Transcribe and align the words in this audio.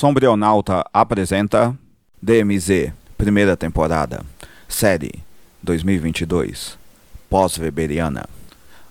Sombrionauta 0.00 0.82
apresenta 0.94 1.76
DMZ, 2.22 2.90
primeira 3.18 3.54
temporada, 3.54 4.24
série 4.66 5.12
2022, 5.62 6.78
pós-weberiana. 7.28 8.24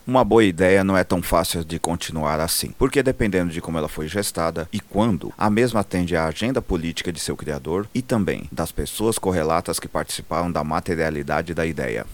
Uma 0.05 0.23
boa 0.23 0.43
ideia 0.43 0.83
não 0.83 0.95
é 0.95 1.03
tão 1.03 1.19
fácil 1.19 1.65
de 1.65 1.79
continuar 1.79 2.39
assim, 2.39 2.75
porque 2.77 3.01
dependendo 3.01 3.51
de 3.51 3.59
como 3.59 3.79
ela 3.79 3.89
foi 3.89 4.07
gestada 4.07 4.69
e 4.71 4.79
quando, 4.79 5.33
a 5.35 5.49
mesma 5.49 5.79
atende 5.79 6.15
à 6.15 6.27
agenda 6.27 6.61
política 6.61 7.11
de 7.11 7.19
seu 7.19 7.35
criador 7.35 7.89
e 7.91 8.03
também 8.03 8.43
das 8.51 8.71
pessoas 8.71 9.17
correlatas 9.17 9.79
que 9.79 9.87
participaram 9.87 10.51
da 10.51 10.63
materialidade 10.63 11.55
da 11.55 11.65
ideia. 11.65 12.05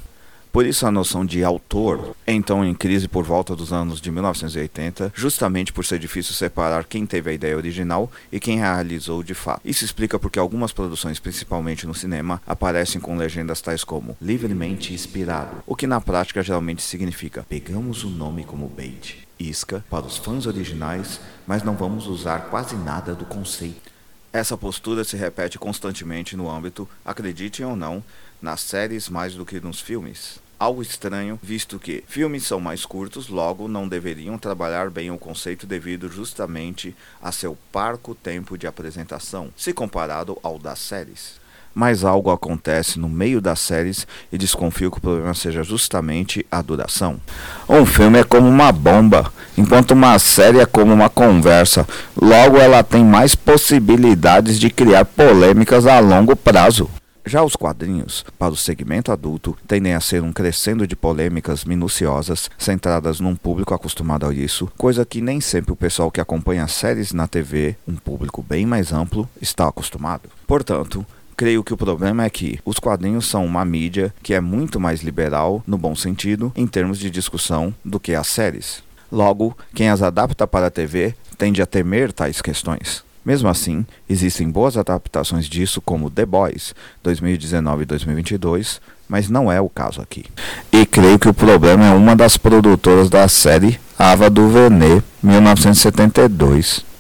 Por 0.56 0.66
isso 0.66 0.88
a 0.88 0.92
noção 0.92 1.26
de 1.26 1.44
autor 1.44 2.16
então 2.26 2.64
em 2.64 2.74
crise 2.74 3.10
por 3.10 3.26
volta 3.26 3.54
dos 3.54 3.74
anos 3.74 4.00
de 4.00 4.10
1980, 4.10 5.12
justamente 5.14 5.74
por 5.74 5.84
ser 5.84 6.00
difícil 6.00 6.34
separar 6.34 6.86
quem 6.86 7.06
teve 7.06 7.30
a 7.30 7.34
ideia 7.34 7.58
original 7.58 8.10
e 8.32 8.39
quem 8.39 8.60
realizou 8.60 9.21
de 9.21 9.34
fato. 9.34 9.60
Isso 9.66 9.84
explica 9.84 10.18
porque 10.18 10.39
algumas 10.39 10.71
produções, 10.71 11.20
principalmente 11.20 11.86
no 11.86 11.93
cinema, 11.93 12.42
aparecem 12.48 13.02
com 13.02 13.18
legendas 13.18 13.60
tais 13.60 13.84
como 13.84 14.15
livremente 14.21 14.93
inspirado, 14.93 15.62
o 15.68 15.76
que 15.76 15.86
na 15.86 16.00
prática 16.00 16.42
geralmente 16.42 16.82
significa 16.82 17.46
pegamos 17.50 18.06
o 18.06 18.10
nome 18.10 18.46
como 18.46 18.70
bait, 18.70 19.28
isca 19.37 19.84
para 19.90 20.06
os 20.06 20.15
fãs 20.15 20.46
originais, 20.46 21.20
mas 21.46 21.64
não 21.64 21.76
vamos 21.76 22.07
usar 22.07 22.46
quase 22.50 22.78
nada 22.78 23.14
do 23.14 23.26
conceito. 23.26 23.92
Essa 24.32 24.57
postura 24.57 25.04
se 25.04 25.18
repete 25.18 25.60
constantemente 25.60 26.37
no 26.37 26.50
âmbito, 26.50 26.87
acreditem 27.04 27.65
ou 27.65 27.76
não, 27.76 28.01
nas 28.42 28.62
séries 28.62 29.10
mais 29.10 29.34
do 29.34 29.46
que 29.46 29.60
nos 29.60 29.82
filmes 29.82 30.45
algo 30.59 30.82
estranho, 30.82 31.39
visto 31.41 31.79
que 31.79 32.03
filmes 32.08 32.44
são 32.44 32.59
mais 32.59 32.86
curtos, 32.86 33.30
logo 33.30 33.67
não 33.67 33.88
deveriam 33.88 34.38
trabalhar 34.38 34.89
bem 34.89 35.11
o 35.11 35.17
conceito 35.17 35.67
devido 35.67 36.09
justamente 36.09 36.95
a 37.22 37.31
seu 37.31 37.58
parco 37.72 38.16
tempo 38.16 38.58
de 38.58 38.67
apresentação, 38.67 39.50
se 39.55 39.73
comparado 39.73 40.38
ao 40.41 40.58
das 40.58 40.80
séries. 40.80 41.44
Mas 41.73 42.05
algo 42.05 42.31
acontece 42.31 42.97
no 42.97 43.09
meio 43.09 43.42
das 43.42 43.59
séries 43.59 44.08
e 44.31 44.38
desconfio 44.38 44.89
que 44.89 44.97
o 44.97 45.02
problema 45.02 45.34
seja 45.34 45.62
justamente 45.62 46.45
a 46.50 46.62
duração. 46.62 47.19
Um 47.67 47.86
filme 47.86 48.19
é 48.19 48.23
como 48.23 48.47
uma 48.47 48.72
bomba, 48.72 49.30
enquanto 49.58 49.92
uma 49.92 50.17
série 50.17 50.59
é 50.59 50.66
como 50.66 50.94
uma 50.94 51.09
conversa. 51.09 51.86
Logo, 52.16 52.58
ela 52.58 52.81
tem 52.81 53.03
mais 53.03 53.36
possibilidades 53.36 54.58
de 54.58 54.69
criar 54.69 55.03
polêmicas 55.03 55.86
a 55.86 56.00
longo 56.00 56.34
prazo. 56.34 56.90
Já 57.28 57.44
os 57.44 57.56
quadrinhos, 57.56 58.23
para 58.38 58.54
o 58.54 58.56
segmento 58.56 59.12
adulto, 59.12 59.58
tendem 59.68 59.95
a 59.95 60.00
ser 60.00 60.22
um 60.22 60.31
crescendo 60.31 60.86
de 60.86 60.95
polêmicas 60.95 61.66
minuciosas, 61.66 62.52
centradas 62.56 63.20
num 63.20 63.36
público 63.36 63.73
acostumado 63.73 64.28
a 64.28 64.34
isso, 64.34 64.72
coisa 64.78 65.04
que 65.04 65.22
nem 65.22 65.42
sempre 65.42 65.73
o 65.73 65.76
pessoal 65.76 66.12
que 66.12 66.22
acompanha 66.22 66.68
séries 66.68 67.14
na 67.14 67.28
TV, 67.28 67.76
um 67.88 67.96
público 67.96 68.46
bem 68.48 68.64
mais 68.64 68.94
amplo, 68.94 69.28
está 69.42 69.68
acostumado. 69.68 70.30
Portanto, 70.46 71.03
creio 71.36 71.64
que 71.64 71.73
o 71.73 71.78
problema 71.78 72.23
é 72.23 72.30
que 72.30 72.59
os 72.64 72.78
quadrinhos 72.78 73.26
são 73.26 73.44
uma 73.44 73.66
mídia 73.66 74.14
que 74.22 74.36
é 74.36 74.40
muito 74.40 74.80
mais 74.80 75.02
liberal, 75.02 75.64
no 75.66 75.80
bom 75.80 75.96
sentido, 75.96 76.53
em 76.56 76.68
termos 76.68 77.00
de 77.00 77.09
discussão, 77.09 77.73
do 77.84 78.00
que 78.00 78.14
as 78.14 78.28
séries. 78.28 78.84
Logo, 79.12 79.58
quem 79.73 79.90
as 79.90 80.03
adapta 80.03 80.46
para 80.46 80.68
a 80.68 80.72
TV 80.72 81.16
tende 81.40 81.59
a 81.59 81.66
temer 81.66 82.14
tais 82.14 82.40
questões. 82.40 83.05
Mesmo 83.26 83.50
assim, 83.50 83.86
existem 84.08 84.50
boas 84.50 84.78
adaptações 84.78 85.48
disso, 85.48 85.81
como 85.81 86.12
The 86.12 86.26
Boys 86.26 86.76
2019 87.04 87.84
e 87.84 87.86
2022, 87.86 88.80
mas 89.09 89.30
não 89.30 89.52
é 89.52 89.59
o 89.59 89.68
caso 89.68 90.02
aqui. 90.02 90.26
E 90.72 90.86
creio 90.86 91.18
que 91.18 91.28
o 91.28 91.34
problema 91.34 91.86
é 91.86 91.94
uma 91.94 92.16
das 92.16 92.38
produtoras 92.38 93.09
da 93.09 93.28
série, 93.28 93.80
Ava 93.98 94.30
DuVernay, 94.30 95.02
1972. 95.23 96.95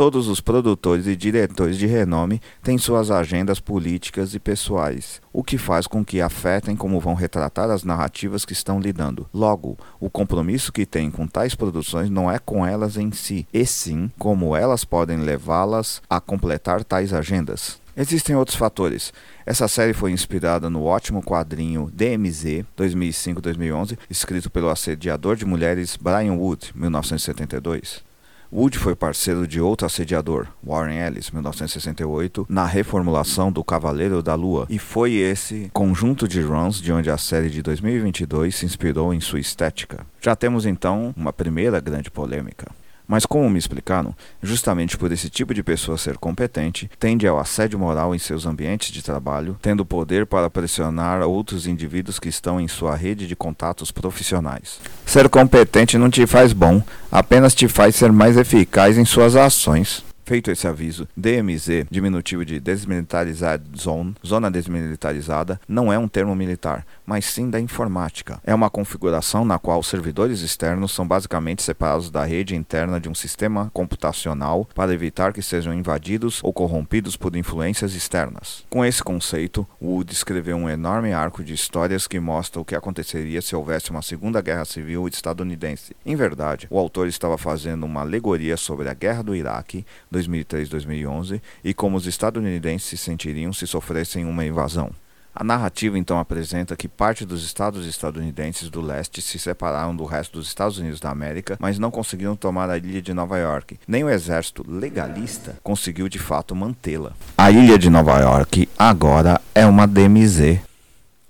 Todos 0.00 0.28
os 0.28 0.40
produtores 0.40 1.06
e 1.06 1.14
diretores 1.14 1.76
de 1.76 1.86
renome 1.86 2.40
têm 2.62 2.78
suas 2.78 3.10
agendas 3.10 3.60
políticas 3.60 4.34
e 4.34 4.38
pessoais, 4.38 5.20
o 5.30 5.44
que 5.44 5.58
faz 5.58 5.86
com 5.86 6.02
que 6.02 6.22
afetem 6.22 6.74
como 6.74 6.98
vão 6.98 7.12
retratar 7.12 7.68
as 7.68 7.84
narrativas 7.84 8.46
que 8.46 8.54
estão 8.54 8.80
lidando. 8.80 9.28
Logo, 9.30 9.76
o 10.00 10.08
compromisso 10.08 10.72
que 10.72 10.86
têm 10.86 11.10
com 11.10 11.26
tais 11.26 11.54
produções 11.54 12.08
não 12.08 12.30
é 12.30 12.38
com 12.38 12.64
elas 12.64 12.96
em 12.96 13.12
si, 13.12 13.46
e 13.52 13.66
sim 13.66 14.10
como 14.18 14.56
elas 14.56 14.86
podem 14.86 15.18
levá-las 15.18 16.00
a 16.08 16.18
completar 16.18 16.82
tais 16.82 17.12
agendas. 17.12 17.78
Existem 17.94 18.34
outros 18.34 18.56
fatores. 18.56 19.12
Essa 19.44 19.68
série 19.68 19.92
foi 19.92 20.12
inspirada 20.12 20.70
no 20.70 20.84
ótimo 20.84 21.22
quadrinho 21.22 21.90
DMZ 21.92 22.64
2005-2011, 22.74 23.98
escrito 24.08 24.48
pelo 24.48 24.70
assediador 24.70 25.36
de 25.36 25.44
mulheres 25.44 25.98
Brian 26.00 26.36
Wood, 26.36 26.72
1972. 26.74 28.08
Wood 28.52 28.78
foi 28.78 28.96
parceiro 28.96 29.46
de 29.46 29.60
outro 29.60 29.86
assediador, 29.86 30.48
Warren 30.60 30.98
Ellis, 30.98 31.30
1968, 31.30 32.46
na 32.48 32.66
reformulação 32.66 33.52
do 33.52 33.62
Cavaleiro 33.62 34.20
da 34.20 34.34
Lua, 34.34 34.66
e 34.68 34.76
foi 34.76 35.12
esse 35.12 35.70
conjunto 35.72 36.26
de 36.26 36.40
runs 36.40 36.82
de 36.82 36.92
onde 36.92 37.08
a 37.10 37.16
série 37.16 37.48
de 37.48 37.62
2022 37.62 38.56
se 38.56 38.66
inspirou 38.66 39.14
em 39.14 39.20
sua 39.20 39.38
estética. 39.38 40.04
Já 40.20 40.34
temos 40.34 40.66
então 40.66 41.14
uma 41.16 41.32
primeira 41.32 41.78
grande 41.78 42.10
polêmica. 42.10 42.66
Mas 43.10 43.26
como 43.26 43.50
me 43.50 43.58
explicaram, 43.58 44.14
justamente 44.40 44.96
por 44.96 45.10
esse 45.10 45.28
tipo 45.28 45.52
de 45.52 45.64
pessoa 45.64 45.98
ser 45.98 46.16
competente, 46.16 46.88
tende 46.96 47.26
ao 47.26 47.40
assédio 47.40 47.76
moral 47.76 48.14
em 48.14 48.20
seus 48.20 48.46
ambientes 48.46 48.92
de 48.92 49.02
trabalho, 49.02 49.58
tendo 49.60 49.84
poder 49.84 50.26
para 50.26 50.48
pressionar 50.48 51.20
outros 51.22 51.66
indivíduos 51.66 52.20
que 52.20 52.28
estão 52.28 52.60
em 52.60 52.68
sua 52.68 52.94
rede 52.94 53.26
de 53.26 53.34
contatos 53.34 53.90
profissionais. 53.90 54.78
Ser 55.04 55.28
competente 55.28 55.98
não 55.98 56.08
te 56.08 56.24
faz 56.24 56.52
bom, 56.52 56.80
apenas 57.10 57.52
te 57.52 57.66
faz 57.66 57.96
ser 57.96 58.12
mais 58.12 58.36
eficaz 58.36 58.96
em 58.96 59.04
suas 59.04 59.34
ações. 59.34 60.04
Feito 60.24 60.50
esse 60.50 60.66
aviso, 60.66 61.08
DMZ, 61.16 61.86
diminutivo 61.90 62.44
de 62.44 62.60
Desmilitarized 62.60 63.62
Zone, 63.76 64.14
Zona 64.24 64.50
Desmilitarizada, 64.50 65.60
não 65.68 65.92
é 65.92 65.98
um 65.98 66.06
termo 66.06 66.34
militar, 66.34 66.86
mas 67.04 67.24
sim 67.24 67.50
da 67.50 67.58
informática. 67.58 68.40
É 68.44 68.54
uma 68.54 68.70
configuração 68.70 69.44
na 69.44 69.58
qual 69.58 69.82
servidores 69.82 70.40
externos 70.40 70.92
são 70.92 71.06
basicamente 71.06 71.62
separados 71.62 72.10
da 72.10 72.24
rede 72.24 72.54
interna 72.54 73.00
de 73.00 73.08
um 73.08 73.14
sistema 73.14 73.70
computacional 73.72 74.68
para 74.74 74.94
evitar 74.94 75.32
que 75.32 75.42
sejam 75.42 75.74
invadidos 75.74 76.40
ou 76.42 76.52
corrompidos 76.52 77.16
por 77.16 77.34
influências 77.34 77.94
externas. 77.94 78.64
Com 78.70 78.84
esse 78.84 79.02
conceito, 79.02 79.66
Wood 79.82 80.12
escreveu 80.12 80.56
um 80.56 80.68
enorme 80.68 81.12
arco 81.12 81.42
de 81.42 81.54
histórias 81.54 82.06
que 82.06 82.20
mostra 82.20 82.60
o 82.60 82.64
que 82.64 82.76
aconteceria 82.76 83.42
se 83.42 83.56
houvesse 83.56 83.90
uma 83.90 84.02
Segunda 84.02 84.40
Guerra 84.40 84.64
Civil 84.64 85.08
estadunidense. 85.08 85.96
Em 86.04 86.14
verdade, 86.14 86.66
o 86.70 86.78
autor 86.78 87.08
estava 87.08 87.36
fazendo 87.36 87.84
uma 87.84 88.02
alegoria 88.02 88.56
sobre 88.56 88.88
a 88.88 88.94
Guerra 88.94 89.22
do 89.22 89.34
Iraque, 89.34 89.84
2003-2011 90.12 91.40
e 91.64 91.74
como 91.74 91.96
os 91.96 92.06
estadunidenses 92.06 92.88
se 92.88 92.96
sentiriam 92.96 93.52
se 93.52 93.66
sofressem 93.66 94.24
uma 94.24 94.44
invasão. 94.44 94.90
A 95.34 95.44
narrativa 95.44 95.96
então 95.96 96.18
apresenta 96.18 96.74
que 96.74 96.88
parte 96.88 97.24
dos 97.24 97.44
estados 97.44 97.86
estadunidenses 97.86 98.68
do 98.68 98.80
leste 98.80 99.22
se 99.22 99.38
separaram 99.38 99.94
do 99.94 100.04
resto 100.04 100.38
dos 100.38 100.48
Estados 100.48 100.78
Unidos 100.78 100.98
da 100.98 101.10
América, 101.10 101.56
mas 101.60 101.78
não 101.78 101.90
conseguiram 101.90 102.34
tomar 102.34 102.68
a 102.68 102.76
ilha 102.76 103.00
de 103.00 103.14
Nova 103.14 103.38
York. 103.38 103.78
Nem 103.86 104.02
o 104.02 104.10
exército 104.10 104.64
legalista 104.68 105.56
conseguiu 105.62 106.08
de 106.08 106.18
fato 106.18 106.54
mantê-la. 106.54 107.12
A 107.38 107.50
ilha 107.50 107.78
de 107.78 107.88
Nova 107.88 108.18
York 108.18 108.68
agora 108.76 109.40
é 109.54 109.64
uma 109.64 109.86
DMZ. 109.86 110.60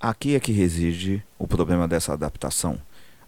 Aqui 0.00 0.34
é 0.34 0.40
que 0.40 0.50
reside 0.50 1.22
o 1.38 1.46
problema 1.46 1.86
dessa 1.86 2.14
adaptação. 2.14 2.78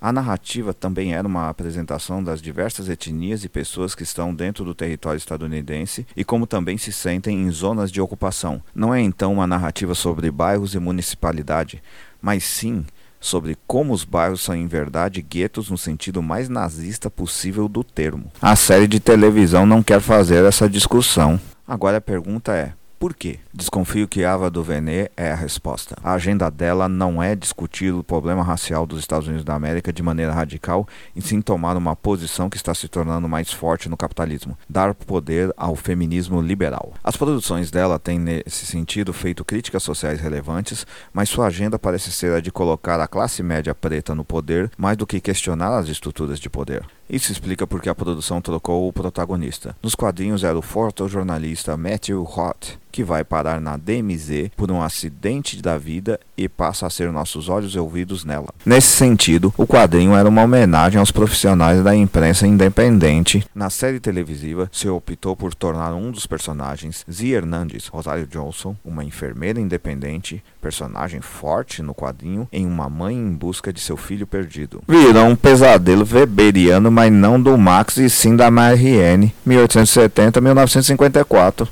A 0.03 0.13
narrativa 0.13 0.75
também 0.75 1.15
era 1.15 1.29
uma 1.29 1.49
apresentação 1.49 2.25
das 2.25 2.43
diversas 2.43 2.89
etnias 2.89 3.45
e 3.45 3.49
pessoas 3.49 3.95
que 3.95 4.03
estão 4.03 4.35
dentro 4.35 4.65
do 4.65 4.75
território 4.75 5.17
estadunidense 5.17 6.05
e 6.17 6.25
como 6.25 6.45
também 6.45 6.77
se 6.77 6.93
sentem 6.93 7.41
em 7.41 7.49
zonas 7.53 7.93
de 7.93 8.01
ocupação. 8.01 8.61
Não 8.75 8.93
é 8.93 9.01
então 9.01 9.33
uma 9.33 9.47
narrativa 9.47 9.95
sobre 9.95 10.29
bairros 10.29 10.75
e 10.75 10.81
municipalidade, 10.81 11.81
mas 12.21 12.43
sim 12.43 12.85
sobre 13.21 13.57
como 13.65 13.93
os 13.93 14.03
bairros 14.03 14.41
são 14.41 14.57
em 14.57 14.67
verdade 14.67 15.23
guetos 15.23 15.71
no 15.71 15.79
sentido 15.79 16.21
mais 16.21 16.49
nazista 16.49 17.09
possível 17.09 17.69
do 17.69 17.85
termo. 17.85 18.33
A 18.43 18.57
série 18.57 18.89
de 18.89 18.99
televisão 18.99 19.65
não 19.65 19.85
quer 19.85 20.01
fazer 20.01 20.45
essa 20.45 20.69
discussão. 20.69 21.41
Agora 21.65 21.99
a 21.99 22.01
pergunta 22.01 22.53
é: 22.53 22.73
por 23.03 23.15
quê? 23.15 23.41
Desconfio 23.53 24.07
que 24.07 24.25
Ava 24.25 24.49
DuVernay 24.49 25.11
é 25.17 25.33
a 25.33 25.35
resposta. 25.35 25.97
A 26.05 26.13
agenda 26.13 26.49
dela 26.49 26.89
não 26.89 27.21
é 27.21 27.35
discutir 27.35 27.93
o 27.93 28.05
problema 28.05 28.45
racial 28.45 28.87
dos 28.87 29.01
Estados 29.01 29.27
Unidos 29.27 29.45
da 29.45 29.57
América 29.57 29.93
de 29.93 30.05
maneira 30.05 30.33
radical, 30.33 30.87
e 31.17 31.21
sim 31.21 31.43
tomar 31.43 31.77
uma 31.77 31.97
posição 31.97 32.49
que 32.49 32.57
está 32.57 32.73
se 32.73 32.87
tornando 32.87 33.29
mais 33.29 33.53
forte 33.53 33.89
no 33.89 33.97
capitalismo, 33.97 34.57
dar 34.71 34.95
poder 34.95 35.53
ao 35.57 35.75
feminismo 35.75 36.41
liberal. 36.41 36.95
As 37.03 37.17
produções 37.17 37.73
dela 37.73 37.99
têm 37.99 38.21
nesse 38.21 38.67
sentido 38.67 39.13
feito 39.13 39.45
críticas 39.45 39.83
sociais 39.83 40.21
relevantes, 40.21 40.87
mas 41.13 41.29
sua 41.29 41.49
agenda 41.49 41.81
parece 41.81 42.13
ser 42.13 42.33
a 42.35 42.41
de 42.41 42.53
colocar 42.53 43.01
a 43.01 43.09
classe 43.09 43.43
média 43.43 43.75
preta 43.75 44.15
no 44.15 44.25
poder 44.25 44.71
mais 44.79 44.97
do 44.97 45.09
que 45.09 45.21
questionar 45.21 45.77
as 45.77 45.89
estruturas 45.89 46.39
de 46.39 46.49
poder. 46.49 46.85
Isso 47.13 47.31
explica 47.31 47.67
porque 47.67 47.91
a 47.91 47.95
produção 47.95 48.41
trocou 48.41 48.89
o 48.89 48.93
protagonista. 48.93 49.77
Nos 49.83 49.95
quadrinhos 49.95 50.45
era 50.45 50.59
o 50.59 50.63
fotojornalista 50.63 51.77
Matthew 51.77 52.23
Hott, 52.23 52.79
que 52.93 53.03
vai 53.03 53.25
parar 53.25 53.61
na 53.61 53.77
DMZ 53.77 54.51
por 54.55 54.71
um 54.71 54.83
acidente 54.83 55.61
da 55.61 55.79
vida 55.79 56.21
e 56.37 56.49
passa 56.49 56.87
a 56.87 56.91
ser 56.91 57.11
nossos 57.11 57.49
olhos 57.49 57.75
e 57.75 57.79
ouvidos 57.79 58.25
nela. 58.25 58.49
Nesse 58.67 58.89
sentido, 58.89 59.53
o 59.57 59.67
quadrinho 59.67 60.15
era 60.15 60.29
uma 60.29 60.43
homenagem 60.43 61.01
aos 61.01 61.11
profissionais 61.11 61.83
da 61.83 61.97
imprensa 61.97 62.47
independente. 62.47 63.45
Na 63.55 63.71
série 63.71 63.99
televisiva, 63.99 64.69
se 64.71 64.89
optou 64.89 65.35
por 65.35 65.55
tornar 65.55 65.95
um 65.95 66.11
dos 66.11 66.27
personagens, 66.27 67.05
Zia 67.11 67.39
Hernandes, 67.39 67.87
Rosário 67.87 68.27
Johnson, 68.27 68.77
uma 68.85 69.05
enfermeira 69.05 69.59
independente, 69.59 70.43
personagem 70.61 71.21
forte 71.21 71.83
no 71.83 71.95
quadrinho, 71.95 72.47
em 72.53 72.67
uma 72.67 72.89
mãe 72.91 73.17
em 73.17 73.33
busca 73.33 73.73
de 73.73 73.81
seu 73.81 73.97
filho 73.97 74.27
perdido. 74.27 74.83
Virou 74.87 75.27
um 75.27 75.37
pesadelo 75.37 76.07
weberiano, 76.11 76.91
mas 76.91 77.02
não 77.11 77.41
do 77.41 77.57
Max 77.57 77.97
e 77.97 78.11
sim 78.11 78.37
da 78.37 78.51
Marianne, 78.51 79.35
1870-1954. 79.47 81.69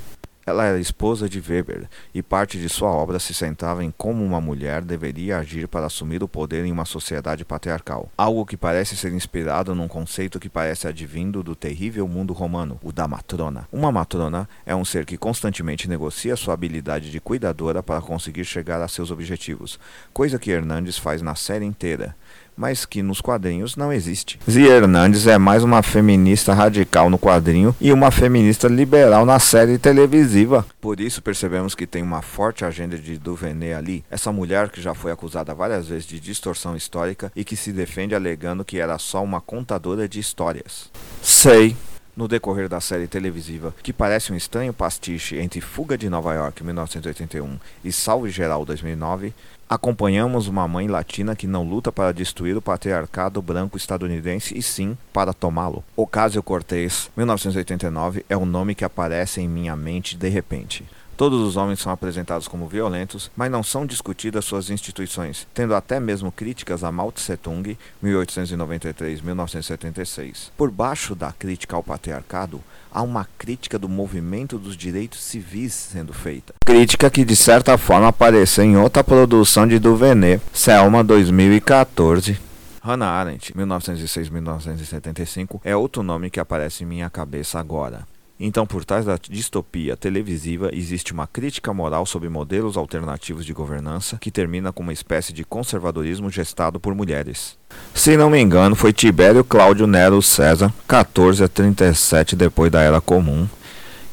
Ela 0.50 0.64
era 0.64 0.80
esposa 0.80 1.28
de 1.28 1.38
Weber 1.38 1.88
e 2.12 2.22
parte 2.22 2.58
de 2.58 2.68
sua 2.68 2.90
obra 2.90 3.20
se 3.20 3.32
centrava 3.32 3.84
em 3.84 3.94
como 3.96 4.24
uma 4.24 4.40
mulher 4.40 4.82
deveria 4.82 5.38
agir 5.38 5.68
para 5.68 5.86
assumir 5.86 6.24
o 6.24 6.28
poder 6.28 6.64
em 6.64 6.72
uma 6.72 6.84
sociedade 6.84 7.44
patriarcal. 7.44 8.10
Algo 8.18 8.44
que 8.44 8.56
parece 8.56 8.96
ser 8.96 9.12
inspirado 9.12 9.76
num 9.76 9.86
conceito 9.86 10.40
que 10.40 10.48
parece 10.48 10.88
advindo 10.88 11.44
do 11.44 11.54
terrível 11.54 12.08
mundo 12.08 12.32
romano, 12.32 12.80
o 12.82 12.90
da 12.90 13.06
matrona. 13.06 13.68
Uma 13.70 13.92
matrona 13.92 14.48
é 14.66 14.74
um 14.74 14.84
ser 14.84 15.06
que 15.06 15.16
constantemente 15.16 15.88
negocia 15.88 16.34
sua 16.34 16.54
habilidade 16.54 17.12
de 17.12 17.20
cuidadora 17.20 17.80
para 17.80 18.00
conseguir 18.00 18.44
chegar 18.44 18.82
a 18.82 18.88
seus 18.88 19.12
objetivos, 19.12 19.78
coisa 20.12 20.36
que 20.36 20.50
Hernandes 20.50 20.98
faz 20.98 21.22
na 21.22 21.36
série 21.36 21.64
inteira 21.64 22.16
mas 22.60 22.84
que 22.84 23.02
nos 23.02 23.22
quadrinhos 23.22 23.74
não 23.74 23.90
existe. 23.90 24.38
Zia 24.48 24.74
Hernandes 24.74 25.26
é 25.26 25.38
mais 25.38 25.64
uma 25.64 25.82
feminista 25.82 26.52
radical 26.52 27.08
no 27.08 27.18
quadrinho 27.18 27.74
e 27.80 27.90
uma 27.90 28.10
feminista 28.10 28.68
liberal 28.68 29.24
na 29.24 29.38
série 29.38 29.78
televisiva. 29.78 30.66
Por 30.78 31.00
isso 31.00 31.22
percebemos 31.22 31.74
que 31.74 31.86
tem 31.86 32.02
uma 32.02 32.20
forte 32.20 32.62
agenda 32.62 32.98
de 32.98 33.16
Duvenet 33.16 33.72
ali, 33.72 34.04
essa 34.10 34.30
mulher 34.30 34.68
que 34.68 34.82
já 34.82 34.92
foi 34.92 35.10
acusada 35.10 35.54
várias 35.54 35.88
vezes 35.88 36.04
de 36.04 36.20
distorção 36.20 36.76
histórica 36.76 37.32
e 37.34 37.44
que 37.44 37.56
se 37.56 37.72
defende 37.72 38.14
alegando 38.14 38.62
que 38.62 38.78
era 38.78 38.98
só 38.98 39.24
uma 39.24 39.40
contadora 39.40 40.06
de 40.06 40.20
histórias. 40.20 40.90
Sei, 41.22 41.74
no 42.20 42.28
decorrer 42.28 42.68
da 42.68 42.82
série 42.82 43.06
televisiva, 43.06 43.74
que 43.82 43.94
parece 43.94 44.30
um 44.30 44.36
estranho 44.36 44.74
pastiche 44.74 45.38
entre 45.38 45.62
Fuga 45.62 45.96
de 45.96 46.10
Nova 46.10 46.34
York 46.34 46.62
1981 46.62 47.58
e 47.82 47.90
Salve 47.90 48.28
Geral 48.28 48.66
2009, 48.66 49.32
acompanhamos 49.66 50.46
uma 50.46 50.68
mãe 50.68 50.86
latina 50.86 51.34
que 51.34 51.46
não 51.46 51.66
luta 51.66 51.90
para 51.90 52.12
destruir 52.12 52.58
o 52.58 52.60
patriarcado 52.60 53.40
branco 53.40 53.78
estadunidense 53.78 54.56
e 54.56 54.60
sim 54.60 54.98
para 55.14 55.32
tomá-lo. 55.32 55.82
Ocasio 55.96 56.42
Cortez, 56.42 57.10
1989, 57.16 58.26
é 58.28 58.36
o 58.36 58.44
nome 58.44 58.74
que 58.74 58.84
aparece 58.84 59.40
em 59.40 59.48
minha 59.48 59.74
mente 59.74 60.14
de 60.14 60.28
repente. 60.28 60.84
Todos 61.20 61.40
os 61.42 61.54
homens 61.54 61.80
são 61.80 61.92
apresentados 61.92 62.48
como 62.48 62.66
violentos, 62.66 63.30
mas 63.36 63.50
não 63.50 63.62
são 63.62 63.84
discutidas 63.84 64.42
suas 64.42 64.70
instituições, 64.70 65.46
tendo 65.52 65.74
até 65.74 66.00
mesmo 66.00 66.32
críticas 66.32 66.82
a 66.82 66.90
Mao 66.90 67.12
Tse-tung, 67.12 67.76
1893-1976. 68.02 70.48
Por 70.56 70.70
baixo 70.70 71.14
da 71.14 71.30
crítica 71.30 71.76
ao 71.76 71.82
patriarcado, 71.82 72.62
há 72.90 73.02
uma 73.02 73.28
crítica 73.36 73.78
do 73.78 73.86
movimento 73.86 74.56
dos 74.56 74.74
direitos 74.74 75.22
civis 75.22 75.74
sendo 75.74 76.14
feita. 76.14 76.54
Crítica 76.64 77.10
que 77.10 77.22
de 77.22 77.36
certa 77.36 77.76
forma 77.76 78.08
apareceu 78.08 78.64
em 78.64 78.78
outra 78.78 79.04
produção 79.04 79.68
de 79.68 79.78
Duvenet, 79.78 80.42
Selma 80.54 81.04
2014. 81.04 82.38
Hannah 82.82 83.10
Arendt, 83.10 83.52
1906-1975, 83.52 85.60
é 85.62 85.76
outro 85.76 86.02
nome 86.02 86.30
que 86.30 86.40
aparece 86.40 86.82
em 86.82 86.86
minha 86.86 87.10
cabeça 87.10 87.60
agora. 87.60 88.08
Então, 88.42 88.66
por 88.66 88.86
trás 88.86 89.04
da 89.04 89.18
distopia 89.28 89.98
televisiva 89.98 90.70
existe 90.72 91.12
uma 91.12 91.26
crítica 91.26 91.74
moral 91.74 92.06
sobre 92.06 92.30
modelos 92.30 92.78
alternativos 92.78 93.44
de 93.44 93.52
governança 93.52 94.16
que 94.18 94.30
termina 94.30 94.72
com 94.72 94.82
uma 94.82 94.94
espécie 94.94 95.30
de 95.30 95.44
conservadorismo 95.44 96.30
gestado 96.30 96.80
por 96.80 96.94
mulheres. 96.94 97.58
Se 97.94 98.16
não 98.16 98.30
me 98.30 98.40
engano, 98.40 98.74
foi 98.74 98.94
Tibério 98.94 99.44
Cláudio 99.44 99.86
Nero 99.86 100.22
César, 100.22 100.72
14 100.88 101.44
a 101.44 101.48
37 101.48 102.34
depois 102.34 102.72
da 102.72 102.80
Era 102.80 102.98
Comum, 102.98 103.46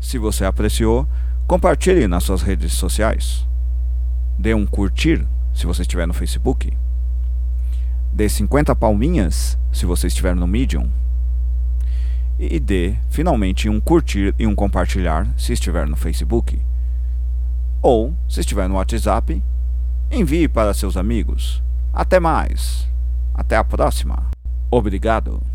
Se 0.00 0.18
você 0.18 0.44
apreciou, 0.44 1.04
compartilhe 1.48 2.06
nas 2.06 2.22
suas 2.22 2.42
redes 2.42 2.74
sociais. 2.74 3.44
Dê 4.38 4.54
um 4.54 4.66
curtir 4.66 5.26
se 5.52 5.66
você 5.66 5.82
estiver 5.82 6.06
no 6.06 6.14
Facebook. 6.14 6.72
Dê 8.12 8.28
50 8.28 8.76
palminhas 8.76 9.58
se 9.72 9.84
você 9.84 10.06
estiver 10.06 10.36
no 10.36 10.46
Medium 10.46 10.88
e 12.38 12.58
dê 12.58 12.94
finalmente 13.08 13.68
um 13.68 13.80
curtir 13.80 14.34
e 14.38 14.46
um 14.46 14.54
compartilhar 14.54 15.28
se 15.36 15.52
estiver 15.52 15.86
no 15.86 15.96
Facebook. 15.96 16.60
Ou, 17.80 18.14
se 18.28 18.40
estiver 18.40 18.68
no 18.68 18.76
WhatsApp, 18.76 19.42
envie 20.10 20.48
para 20.48 20.74
seus 20.74 20.96
amigos. 20.96 21.62
Até 21.92 22.18
mais. 22.18 22.88
Até 23.34 23.56
a 23.56 23.64
próxima. 23.64 24.30
Obrigado. 24.70 25.53